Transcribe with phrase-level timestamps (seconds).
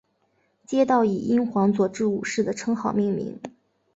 [0.65, 3.39] 街道以英皇佐治五世的称号命名。